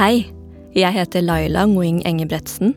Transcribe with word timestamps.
Hei, 0.00 0.30
jeg 0.72 0.94
heter 0.96 1.20
Laila 1.20 1.66
Nguing 1.68 1.98
Engebretsen. 2.08 2.70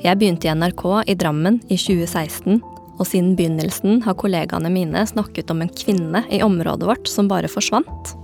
Jeg 0.00 0.16
begynte 0.16 0.48
i 0.48 0.52
NRK 0.56 0.84
i 1.04 1.16
Drammen 1.20 1.58
i 1.68 1.76
2016, 1.76 2.62
og 2.96 3.02
siden 3.04 3.34
begynnelsen 3.36 4.00
har 4.06 4.16
kollegaene 4.16 4.70
mine 4.72 5.02
snakket 5.10 5.52
om 5.52 5.60
en 5.60 5.68
kvinne 5.68 6.22
i 6.32 6.40
området 6.46 6.88
vårt 6.88 7.10
som 7.12 7.28
bare 7.28 7.50
forsvant. 7.52 8.14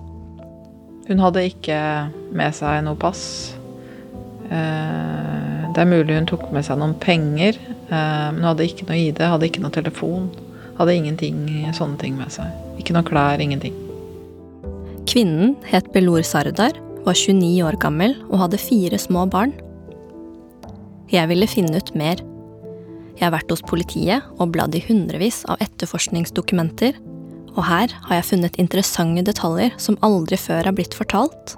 Hun 1.10 1.20
hadde 1.20 1.44
ikke 1.50 1.76
med 2.32 2.56
seg 2.56 2.80
noe 2.86 2.96
pass. 2.96 3.52
Eh, 4.48 5.68
det 5.76 5.84
er 5.84 5.90
mulig 5.90 6.16
hun 6.16 6.30
tok 6.30 6.48
med 6.56 6.64
seg 6.64 6.80
noen 6.80 6.96
penger, 7.04 7.58
eh, 7.90 8.26
men 8.30 8.40
hun 8.40 8.48
hadde 8.54 8.70
ikke 8.70 8.88
noe 8.88 9.00
ID, 9.10 9.20
hadde 9.34 9.50
ikke 9.50 9.64
noe 9.66 9.76
telefon. 9.76 10.30
Hadde 10.78 10.96
ingenting 10.96 11.44
sånne 11.76 11.98
ting 12.00 12.16
med 12.18 12.32
seg. 12.34 12.50
Ikke 12.80 12.96
noe 12.96 13.06
klær, 13.06 13.42
ingenting. 13.42 13.76
Kvinnen 15.10 15.54
het 15.68 15.92
Belor 15.94 16.24
Sardar, 16.26 16.74
var 17.04 17.16
29 17.18 17.60
år 17.66 17.76
gammel 17.82 18.14
og 18.30 18.38
hadde 18.40 18.60
fire 18.60 18.98
små 18.98 19.26
barn. 19.30 19.52
Jeg 21.12 21.28
ville 21.30 21.48
finne 21.50 21.76
ut 21.76 21.90
mer. 21.98 22.22
Jeg 23.14 23.26
har 23.26 23.34
vært 23.36 23.52
hos 23.52 23.62
politiet 23.62 24.24
og 24.40 24.54
bladd 24.54 24.74
i 24.74 24.82
hundrevis 24.86 25.42
av 25.52 25.60
etterforskningsdokumenter, 25.62 26.96
og 27.54 27.62
her 27.68 27.92
har 28.08 28.18
jeg 28.18 28.28
funnet 28.32 28.56
interessante 28.58 29.22
detaljer 29.28 29.76
som 29.78 30.00
aldri 30.02 30.38
før 30.40 30.66
er 30.66 30.74
blitt 30.74 30.96
fortalt. 30.96 31.54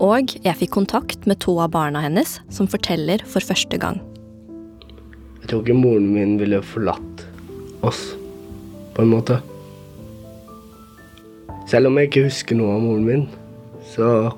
Og 0.00 0.32
jeg 0.44 0.56
fikk 0.60 0.72
kontakt 0.76 1.26
med 1.28 1.40
to 1.44 1.58
av 1.60 1.74
barna 1.74 2.00
hennes, 2.04 2.38
som 2.48 2.70
forteller 2.70 3.24
for 3.28 3.44
første 3.44 3.80
gang. 3.80 4.00
Jeg 5.42 5.50
tror 5.50 5.62
ikke 5.62 5.78
moren 5.78 6.08
min 6.14 6.38
ville 6.40 6.62
forlatt 6.64 7.15
oss, 7.88 8.02
på 8.96 9.04
en 9.04 9.12
måte. 9.12 9.40
Selv 11.70 11.90
om 11.90 11.98
jeg 11.98 12.10
ikke 12.10 12.26
husker 12.28 12.58
noe 12.58 12.76
av 12.76 12.84
moren 12.84 13.06
min, 13.06 13.24
så 13.94 14.30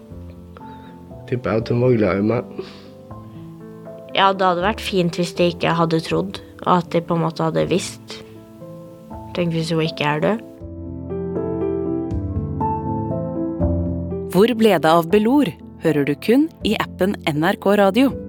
tipper 1.29 1.51
jeg 1.59 1.65
at 1.65 1.73
hun 1.73 1.83
var 1.85 1.97
glad 1.97 2.23
i 2.23 2.29
meg. 2.33 2.53
Ja, 4.17 4.33
det 4.33 4.47
hadde 4.47 4.65
vært 4.65 4.83
fint 4.83 5.19
hvis 5.21 5.35
de 5.39 5.51
ikke 5.53 5.77
hadde 5.79 6.01
trodd, 6.05 6.41
og 6.65 6.73
at 6.81 6.91
de 6.95 7.05
på 7.05 7.19
en 7.19 7.25
måte 7.27 7.45
hadde 7.45 7.69
visst. 7.71 8.21
Tenk 9.37 9.53
hvis 9.55 9.71
hun 9.75 9.85
ikke 9.85 10.09
er 10.17 10.25
død. 10.25 10.45
Hvor 14.33 14.53
ble 14.59 14.77
det 14.77 14.91
av 14.91 15.09
Belor? 15.13 15.51
hører 15.83 16.09
du 16.09 16.15
kun 16.19 16.49
i 16.67 16.75
appen 16.83 17.15
NRK 17.31 17.71
Radio. 17.79 18.28